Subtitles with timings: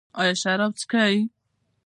[0.19, 1.15] ایا شراب څښئ؟